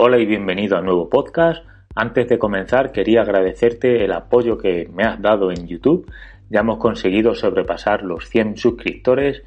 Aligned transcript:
Hola 0.00 0.18
y 0.20 0.26
bienvenido 0.26 0.76
a 0.76 0.80
nuevo 0.80 1.10
podcast. 1.10 1.66
Antes 1.96 2.28
de 2.28 2.38
comenzar 2.38 2.92
quería 2.92 3.22
agradecerte 3.22 4.04
el 4.04 4.12
apoyo 4.12 4.56
que 4.56 4.88
me 4.94 5.02
has 5.02 5.20
dado 5.20 5.50
en 5.50 5.66
YouTube. 5.66 6.08
Ya 6.48 6.60
hemos 6.60 6.78
conseguido 6.78 7.34
sobrepasar 7.34 8.04
los 8.04 8.28
100 8.28 8.58
suscriptores 8.58 9.42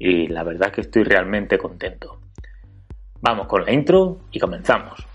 y 0.00 0.26
la 0.26 0.42
verdad 0.42 0.72
que 0.72 0.80
estoy 0.80 1.04
realmente 1.04 1.56
contento. 1.56 2.18
Vamos 3.20 3.46
con 3.46 3.64
la 3.64 3.72
intro 3.72 4.22
y 4.32 4.40
comenzamos. 4.40 5.06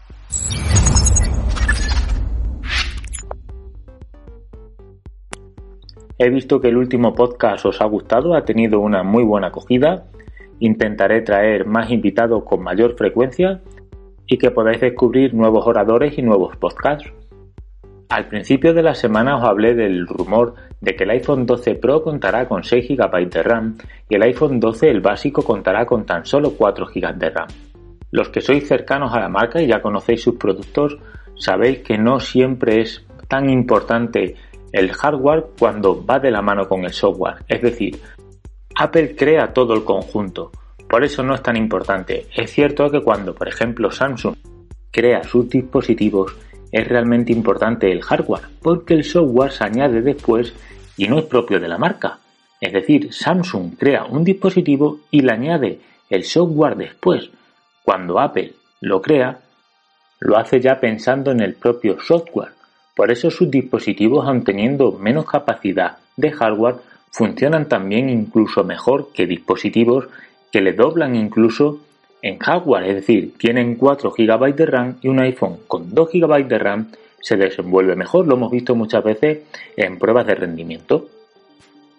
He 6.18 6.30
visto 6.30 6.62
que 6.62 6.70
el 6.70 6.78
último 6.78 7.14
podcast 7.14 7.66
os 7.66 7.82
ha 7.82 7.86
gustado, 7.88 8.36
ha 8.36 8.46
tenido 8.46 8.80
una 8.80 9.04
muy 9.04 9.26
buena 9.26 9.48
acogida. 9.48 10.06
Intentaré 10.60 11.24
traer 11.24 11.66
más 11.66 11.92
invitados 11.92 12.46
con 12.46 12.64
mayor 12.64 12.96
frecuencia 12.96 13.60
y 14.28 14.38
que 14.38 14.52
podáis 14.52 14.82
descubrir 14.82 15.34
nuevos 15.34 15.66
oradores 15.66 16.18
y 16.18 16.22
nuevos 16.22 16.56
podcasts. 16.58 17.12
Al 18.10 18.28
principio 18.28 18.74
de 18.74 18.84
la 18.84 18.96
semana 18.96 19.38
os 19.38 19.44
hablé 19.44 19.74
del 19.74 20.08
rumor 20.08 20.56
de 20.80 20.96
que 20.96 21.04
el 21.04 21.10
iPhone 21.12 21.46
12 21.46 21.76
Pro 21.76 22.04
contará 22.04 22.48
con 22.48 22.64
6 22.64 22.88
GB 22.90 23.30
de 23.30 23.44
RAM 23.44 23.78
y 24.10 24.16
el 24.16 24.24
iPhone 24.24 24.60
12 24.60 24.90
el 24.90 25.02
básico 25.02 25.42
contará 25.42 25.86
con 25.86 26.06
tan 26.06 26.26
solo 26.26 26.52
4 26.52 26.86
GB 26.86 27.16
de 27.16 27.30
RAM. 27.30 27.48
Los 28.12 28.30
que 28.30 28.42
sois 28.42 28.66
cercanos 28.66 29.14
a 29.14 29.20
la 29.20 29.28
marca 29.28 29.62
y 29.62 29.68
ya 29.68 29.82
conocéis 29.82 30.22
sus 30.22 30.36
productos 30.36 30.98
sabéis 31.36 31.80
que 31.80 31.98
no 31.98 32.20
siempre 32.20 32.82
es 32.82 33.06
tan 33.28 33.50
importante 33.50 34.36
el 34.72 34.92
hardware 34.94 35.48
cuando 35.60 36.06
va 36.06 36.20
de 36.20 36.32
la 36.32 36.42
mano 36.42 36.68
con 36.68 36.84
el 36.86 36.94
software. 36.94 37.36
Es 37.48 37.62
decir, 37.62 38.00
Apple 38.76 39.16
crea 39.16 39.54
todo 39.54 39.74
el 39.74 39.84
conjunto, 39.84 40.52
por 40.90 41.04
eso 41.04 41.24
no 41.24 41.36
es 41.36 41.44
tan 41.44 41.58
importante. 41.58 42.28
Es 42.36 42.52
cierto 42.52 42.90
que 42.90 43.02
cuando, 43.02 43.36
por 43.36 43.48
ejemplo, 43.48 43.92
Samsung 43.92 44.36
crea 44.92 45.24
sus 45.24 45.50
dispositivos, 45.50 46.36
es 46.72 46.88
realmente 46.88 47.32
importante 47.32 47.92
el 47.92 48.04
hardware, 48.04 48.44
porque 48.62 48.94
el 48.94 49.04
software 49.04 49.52
se 49.52 49.64
añade 49.64 50.02
después 50.02 50.54
y 50.98 51.08
no 51.08 51.20
es 51.20 51.26
propio 51.26 51.60
de 51.60 51.68
la 51.68 51.78
marca. 51.78 52.20
Es 52.60 52.74
decir, 52.74 53.14
Samsung 53.14 53.78
crea 53.78 54.06
un 54.06 54.24
dispositivo 54.24 55.00
y 55.12 55.22
le 55.22 55.32
añade 55.32 55.80
el 56.10 56.24
software 56.24 56.76
después. 56.76 57.30
Cuando 57.84 58.20
Apple 58.20 58.54
lo 58.82 59.02
crea, 59.02 59.40
lo 60.20 60.38
hace 60.38 60.60
ya 60.60 60.80
pensando 60.80 61.32
en 61.32 61.42
el 61.42 61.54
propio 61.54 62.00
software. 62.00 62.52
Por 62.96 63.12
eso 63.12 63.30
sus 63.30 63.52
dispositivos, 63.52 64.28
aun 64.28 64.44
teniendo 64.44 64.94
menos 64.94 65.26
capacidad 65.26 65.98
de 66.16 66.32
hardware, 66.32 66.78
funcionan 67.12 67.68
también 67.68 68.10
incluso 68.10 68.64
mejor 68.64 69.12
que 69.14 69.28
dispositivos 69.28 70.08
que 70.52 70.62
le 70.62 70.74
doblan 70.74 71.16
incluso 71.16 71.80
en 72.22 72.40
hardware, 72.40 72.86
es 72.86 72.96
decir, 72.96 73.34
tienen 73.38 73.76
4 73.76 74.12
GB 74.18 74.56
de 74.56 74.66
RAM 74.66 74.98
y 75.02 75.08
un 75.08 75.20
iPhone 75.20 75.58
con 75.68 75.94
2 75.94 76.10
GB 76.12 76.48
de 76.48 76.58
RAM 76.58 76.88
se 77.22 77.36
desenvuelve 77.36 77.96
mejor, 77.96 78.28
lo 78.28 78.36
hemos 78.36 78.52
visto 78.52 78.76
muchas 78.76 79.04
veces 79.04 79.40
en 79.76 80.00
pruebas 80.00 80.26
de 80.28 80.36
rendimiento. 80.36 81.08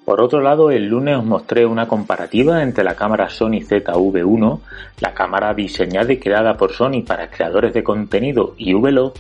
Por 0.05 0.23
otro 0.23 0.41
lado, 0.41 0.71
el 0.71 0.87
lunes 0.87 1.19
os 1.19 1.25
mostré 1.25 1.67
una 1.67 1.87
comparativa 1.87 2.63
entre 2.63 2.83
la 2.83 2.95
cámara 2.95 3.29
Sony 3.29 3.61
ZV1, 3.61 4.61
la 5.01 5.13
cámara 5.13 5.53
diseñada 5.53 6.13
y 6.13 6.19
creada 6.19 6.57
por 6.57 6.73
Sony 6.73 7.03
para 7.07 7.31
creadores 7.31 7.75
de 7.75 7.85
contenido 7.85 8.55
y 8.57 8.73
VLO, 8.73 9.13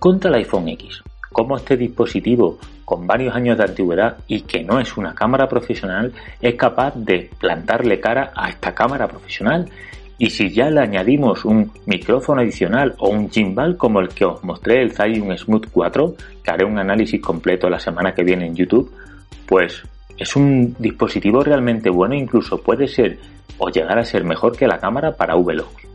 contra 0.00 0.30
el 0.30 0.36
iPhone 0.36 0.68
X 0.68 1.02
cómo 1.32 1.56
este 1.56 1.76
dispositivo 1.76 2.58
con 2.84 3.06
varios 3.06 3.34
años 3.34 3.56
de 3.58 3.64
antigüedad 3.64 4.18
y 4.26 4.42
que 4.42 4.62
no 4.62 4.78
es 4.78 4.96
una 4.96 5.14
cámara 5.14 5.48
profesional 5.48 6.12
es 6.40 6.54
capaz 6.54 6.94
de 6.94 7.30
plantarle 7.38 8.00
cara 8.00 8.32
a 8.34 8.50
esta 8.50 8.74
cámara 8.74 9.08
profesional. 9.08 9.68
Y 10.18 10.30
si 10.30 10.50
ya 10.50 10.70
le 10.70 10.80
añadimos 10.80 11.44
un 11.44 11.72
micrófono 11.86 12.42
adicional 12.42 12.94
o 12.98 13.08
un 13.08 13.30
gimbal 13.30 13.76
como 13.76 14.00
el 14.00 14.08
que 14.08 14.24
os 14.24 14.44
mostré, 14.44 14.82
el 14.82 14.92
Zhiyun 14.92 15.36
Smooth 15.36 15.66
4, 15.72 16.14
que 16.44 16.50
haré 16.50 16.64
un 16.64 16.78
análisis 16.78 17.20
completo 17.20 17.68
la 17.68 17.80
semana 17.80 18.14
que 18.14 18.22
viene 18.22 18.46
en 18.46 18.54
YouTube, 18.54 18.92
pues 19.46 19.82
es 20.18 20.36
un 20.36 20.76
dispositivo 20.78 21.42
realmente 21.42 21.90
bueno, 21.90 22.14
incluso 22.14 22.58
puede 22.58 22.86
ser 22.86 23.18
o 23.58 23.68
llegar 23.70 23.98
a 23.98 24.04
ser 24.04 24.24
mejor 24.24 24.56
que 24.56 24.66
la 24.66 24.78
cámara 24.78 25.12
para 25.12 25.34
vlogs. 25.34 25.91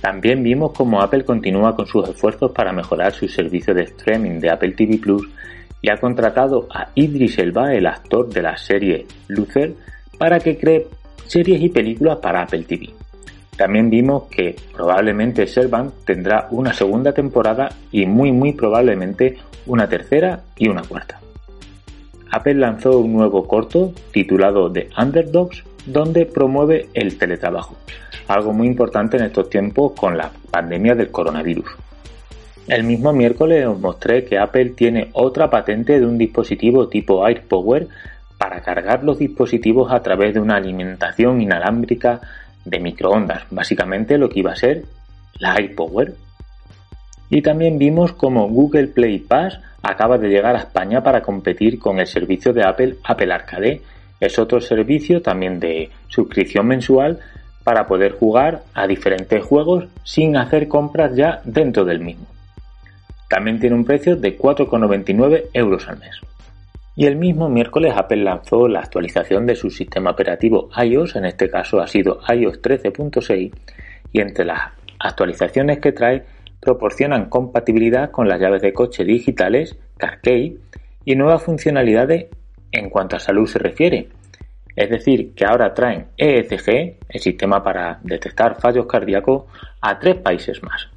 También 0.00 0.42
vimos 0.42 0.72
cómo 0.72 1.00
Apple 1.00 1.24
continúa 1.24 1.74
con 1.74 1.86
sus 1.86 2.08
esfuerzos 2.08 2.52
para 2.52 2.72
mejorar 2.72 3.12
su 3.12 3.28
servicio 3.28 3.74
de 3.74 3.82
streaming 3.82 4.40
de 4.40 4.50
Apple 4.50 4.72
TV 4.72 4.98
Plus 4.98 5.28
y 5.80 5.90
ha 5.90 5.96
contratado 5.96 6.66
a 6.70 6.88
Idris 6.94 7.38
Elba, 7.38 7.72
el 7.72 7.86
actor 7.86 8.28
de 8.28 8.42
la 8.42 8.56
serie 8.56 9.06
Luther, 9.28 9.74
para 10.18 10.38
que 10.38 10.58
cree 10.58 10.86
series 11.26 11.60
y 11.62 11.68
películas 11.68 12.18
para 12.18 12.42
Apple 12.42 12.64
TV. 12.64 12.90
También 13.56 13.88
vimos 13.88 14.24
que 14.24 14.54
probablemente 14.74 15.46
Servant 15.46 15.92
tendrá 16.04 16.46
una 16.50 16.74
segunda 16.74 17.12
temporada 17.12 17.70
y 17.90 18.04
muy 18.04 18.30
muy 18.30 18.52
probablemente 18.52 19.38
una 19.66 19.88
tercera 19.88 20.42
y 20.56 20.68
una 20.68 20.82
cuarta. 20.82 21.20
Apple 22.30 22.54
lanzó 22.54 22.98
un 22.98 23.14
nuevo 23.14 23.46
corto 23.46 23.92
titulado 24.12 24.70
The 24.70 24.90
Underdogs 24.98 25.64
donde 25.86 26.26
promueve 26.26 26.88
el 26.94 27.16
teletrabajo 27.16 27.76
algo 28.28 28.52
muy 28.52 28.66
importante 28.66 29.16
en 29.16 29.24
estos 29.24 29.48
tiempos 29.48 29.92
con 29.92 30.16
la 30.16 30.30
pandemia 30.50 30.94
del 30.94 31.10
coronavirus. 31.10 31.66
El 32.68 32.82
mismo 32.82 33.12
miércoles 33.12 33.64
os 33.66 33.78
mostré 33.78 34.24
que 34.24 34.38
Apple 34.38 34.70
tiene 34.70 35.10
otra 35.12 35.48
patente 35.48 36.00
de 36.00 36.06
un 36.06 36.18
dispositivo 36.18 36.88
tipo 36.88 37.24
AirPower 37.24 37.86
para 38.38 38.60
cargar 38.60 39.04
los 39.04 39.18
dispositivos 39.18 39.92
a 39.92 40.00
través 40.00 40.34
de 40.34 40.40
una 40.40 40.56
alimentación 40.56 41.40
inalámbrica 41.40 42.20
de 42.64 42.80
microondas, 42.80 43.44
básicamente 43.50 44.18
lo 44.18 44.28
que 44.28 44.40
iba 44.40 44.50
a 44.50 44.56
ser 44.56 44.82
la 45.38 45.54
AirPower. 45.54 46.14
Y 47.30 47.42
también 47.42 47.78
vimos 47.78 48.12
cómo 48.12 48.48
Google 48.48 48.88
Play 48.88 49.20
Pass 49.20 49.60
acaba 49.82 50.18
de 50.18 50.28
llegar 50.28 50.56
a 50.56 50.60
España 50.60 51.02
para 51.02 51.22
competir 51.22 51.78
con 51.78 52.00
el 52.00 52.06
servicio 52.08 52.52
de 52.52 52.64
Apple 52.64 52.96
Apple 53.04 53.32
Arcade. 53.32 53.82
Es 54.20 54.38
otro 54.38 54.60
servicio 54.60 55.20
también 55.22 55.60
de 55.60 55.90
suscripción 56.08 56.66
mensual 56.66 57.20
para 57.64 57.86
poder 57.86 58.12
jugar 58.12 58.62
a 58.74 58.86
diferentes 58.86 59.44
juegos 59.44 59.86
sin 60.04 60.36
hacer 60.36 60.68
compras 60.68 61.16
ya 61.16 61.40
dentro 61.44 61.84
del 61.84 62.00
mismo. 62.00 62.26
También 63.28 63.58
tiene 63.58 63.74
un 63.74 63.84
precio 63.84 64.16
de 64.16 64.38
4,99 64.38 65.46
euros 65.52 65.88
al 65.88 65.98
mes. 65.98 66.20
Y 66.94 67.06
el 67.06 67.16
mismo 67.16 67.48
miércoles 67.48 67.92
Apple 67.94 68.22
lanzó 68.22 68.68
la 68.68 68.80
actualización 68.80 69.46
de 69.46 69.56
su 69.56 69.68
sistema 69.68 70.12
operativo 70.12 70.70
iOS, 70.82 71.16
en 71.16 71.26
este 71.26 71.50
caso 71.50 71.80
ha 71.80 71.86
sido 71.86 72.20
iOS 72.32 72.62
13.6, 72.62 73.52
y 74.12 74.20
entre 74.20 74.44
las 74.46 74.70
actualizaciones 74.98 75.78
que 75.80 75.92
trae 75.92 76.24
proporcionan 76.60 77.28
compatibilidad 77.28 78.10
con 78.10 78.28
las 78.28 78.40
llaves 78.40 78.62
de 78.62 78.72
coche 78.72 79.04
digitales, 79.04 79.76
CarKey, 79.98 80.58
y 81.04 81.16
nuevas 81.16 81.42
funcionalidades 81.42 82.26
en 82.72 82.90
cuanto 82.90 83.16
a 83.16 83.20
salud 83.20 83.46
se 83.46 83.58
refiere, 83.58 84.08
es 84.76 84.90
decir, 84.90 85.34
que 85.34 85.46
ahora 85.46 85.72
traen 85.72 86.08
ECG, 86.18 86.98
el 87.08 87.20
sistema 87.20 87.64
para 87.64 87.98
detectar 88.02 88.60
fallos 88.60 88.86
cardíacos, 88.86 89.44
a 89.80 89.98
tres 89.98 90.16
países 90.16 90.62
más. 90.62 90.90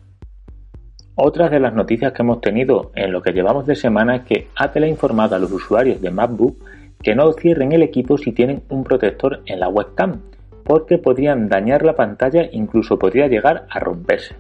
Otra 1.16 1.50
de 1.50 1.60
las 1.60 1.74
noticias 1.74 2.12
que 2.12 2.22
hemos 2.22 2.42
tenido 2.42 2.92
en 2.96 3.12
lo 3.12 3.22
que 3.22 3.32
llevamos 3.32 3.66
de 3.66 3.76
semana 3.76 4.18
es 4.18 4.22
que 4.24 4.48
Apple 4.56 4.86
ha 4.86 4.90
informado 4.90 5.36
a 5.36 5.40
los 5.40 5.52
usuarios 5.52 6.02
de 6.02 6.12
MacBook 6.12 6.64
que 7.02 7.16
no 7.16 7.32
cierren 7.34 7.72
el 7.72 7.84
equipo 7.84 8.18
si 8.18 8.34
tienen 8.34 8.64
un 8.70 8.84
protector 8.84 9.42
en 9.46 9.62
la 9.62 9.70
webcam, 9.70 10.22
porque 10.66 10.98
podrían 10.98 11.48
dañar 11.48 11.84
la 11.84 11.96
pantalla 11.96 12.42
e 12.42 12.50
incluso 12.54 13.00
podría 13.00 13.28
llegar 13.28 13.66
a 13.70 13.80
romperse. 13.80 14.36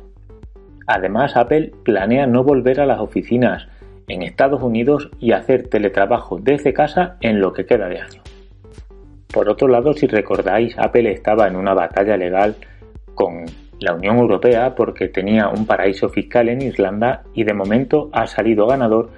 Además, 0.85 1.37
Apple 1.37 1.71
planea 1.83 2.27
no 2.27 2.43
volver 2.43 2.81
a 2.81 2.85
las 2.85 2.99
oficinas 2.99 3.67
en 4.09 4.23
Estados 4.23 4.61
Unidos 4.61 5.09
y 5.19 5.31
hacer 5.31 5.69
teletrabajo 5.69 6.37
desde 6.41 6.73
casa 6.73 7.17
en 7.21 7.39
lo 7.39 7.53
que 7.53 7.65
queda 7.65 7.87
de 7.87 8.01
año. 8.01 8.21
Por 9.31 9.47
otro 9.47 9.67
lado, 9.67 9.93
si 9.93 10.07
recordáis, 10.07 10.75
Apple 10.77 11.11
estaba 11.11 11.47
en 11.47 11.55
una 11.55 11.73
batalla 11.73 12.17
legal 12.17 12.55
con 13.13 13.45
la 13.79 13.93
Unión 13.93 14.17
Europea 14.17 14.75
porque 14.75 15.07
tenía 15.07 15.47
un 15.49 15.65
paraíso 15.65 16.09
fiscal 16.09 16.49
en 16.49 16.61
Irlanda 16.61 17.23
y 17.33 17.43
de 17.43 17.53
momento 17.53 18.09
ha 18.11 18.27
salido 18.27 18.67
ganador 18.67 19.11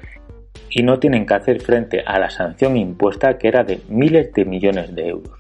y 0.69 0.83
no 0.83 0.99
tienen 0.99 1.25
que 1.25 1.33
hacer 1.33 1.61
frente 1.61 2.03
a 2.05 2.19
la 2.19 2.29
sanción 2.29 2.77
impuesta 2.77 3.37
que 3.37 3.47
era 3.47 3.63
de 3.63 3.81
miles 3.89 4.31
de 4.33 4.45
millones 4.45 4.93
de 4.93 5.07
euros. 5.07 5.39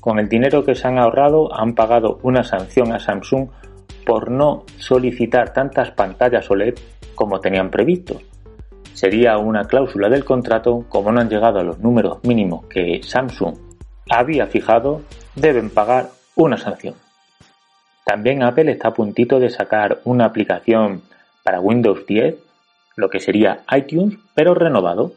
Con 0.00 0.20
el 0.20 0.28
dinero 0.28 0.64
que 0.64 0.74
se 0.74 0.86
han 0.86 0.98
ahorrado 0.98 1.52
han 1.54 1.74
pagado 1.74 2.18
una 2.22 2.44
sanción 2.44 2.92
a 2.92 3.00
Samsung 3.00 3.48
por 4.04 4.30
no 4.30 4.64
solicitar 4.78 5.52
tantas 5.52 5.90
pantallas 5.90 6.48
OLED 6.48 6.74
como 7.14 7.40
tenían 7.40 7.70
previsto. 7.70 8.20
Sería 8.96 9.36
una 9.36 9.64
cláusula 9.64 10.08
del 10.08 10.24
contrato, 10.24 10.86
como 10.88 11.12
no 11.12 11.20
han 11.20 11.28
llegado 11.28 11.58
a 11.58 11.62
los 11.62 11.78
números 11.80 12.24
mínimos 12.24 12.64
que 12.64 13.02
Samsung 13.02 13.54
había 14.08 14.46
fijado, 14.46 15.02
deben 15.34 15.68
pagar 15.68 16.08
una 16.34 16.56
sanción. 16.56 16.94
También 18.06 18.42
Apple 18.42 18.72
está 18.72 18.88
a 18.88 18.94
puntito 18.94 19.38
de 19.38 19.50
sacar 19.50 20.00
una 20.04 20.24
aplicación 20.24 21.02
para 21.44 21.60
Windows 21.60 22.06
10, 22.06 22.36
lo 22.96 23.10
que 23.10 23.20
sería 23.20 23.64
iTunes, 23.76 24.16
pero 24.34 24.54
renovado. 24.54 25.12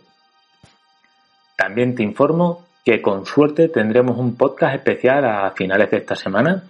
También 1.55 1.95
te 1.95 2.03
informo 2.03 2.65
que 2.83 3.01
con 3.01 3.25
suerte 3.25 3.69
tendremos 3.69 4.17
un 4.17 4.35
podcast 4.35 4.75
especial 4.75 5.23
a 5.23 5.51
finales 5.51 5.89
de 5.89 5.97
esta 5.99 6.17
semana. 6.17 6.63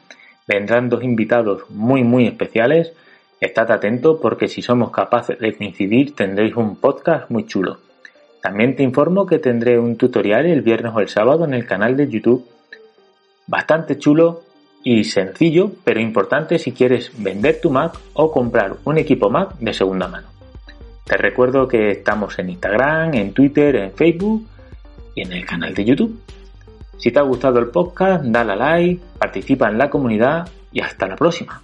Vendrán 0.48 0.90
dos 0.90 1.04
invitados 1.04 1.68
muy 1.72 2.04
muy 2.04 2.28
especiales 2.28 2.94
Estad 3.40 3.72
atento 3.72 4.20
porque 4.20 4.50
si 4.50 4.62
somos 4.62 4.92
capaces 4.92 5.40
de 5.40 5.56
coincidir 5.56 6.14
tendréis 6.14 6.56
un 6.56 6.76
podcast 6.76 7.30
muy 7.30 7.46
chulo. 7.46 7.78
También 8.42 8.76
te 8.76 8.84
informo 8.84 9.26
que 9.26 9.40
tendré 9.40 9.80
un 9.80 9.96
tutorial 9.96 10.46
el 10.46 10.62
viernes 10.62 10.94
o 10.96 11.00
el 11.00 11.10
sábado 11.10 11.46
en 11.46 11.54
el 11.54 11.66
canal 11.66 11.96
de 11.96 12.10
YouTube. 12.10 12.46
Bastante 13.48 13.98
chulo 13.98 14.42
y 14.84 15.04
sencillo, 15.04 15.72
pero 15.84 16.00
importante 16.00 16.60
si 16.60 16.72
quieres 16.72 17.12
vender 17.18 17.60
tu 17.62 17.70
Mac 17.70 17.98
o 18.14 18.32
comprar 18.32 18.76
un 18.86 18.98
equipo 18.98 19.30
Mac 19.30 19.58
de 19.60 19.74
segunda 19.74 20.08
mano. 20.08 20.28
Te 21.06 21.18
recuerdo 21.18 21.68
que 21.68 21.92
estamos 21.92 22.38
en 22.40 22.50
Instagram, 22.50 23.14
en 23.14 23.34
Twitter, 23.34 23.76
en 23.78 23.92
Facebook 23.94 24.48
y 25.16 25.22
en 25.22 25.34
el 25.34 25.46
canal 25.46 25.74
de 25.74 25.86
YouTube. 25.86 26.20
Si 26.98 27.12
te 27.12 27.20
ha 27.20 27.24
gustado 27.24 27.60
el 27.60 27.70
podcast, 27.70 28.24
dale 28.26 28.52
a 28.52 28.56
like, 28.56 29.02
participa 29.18 29.70
en 29.70 29.78
la 29.78 29.90
comunidad 29.90 30.48
y 30.72 30.82
hasta 30.82 31.08
la 31.08 31.16
próxima. 31.16 31.62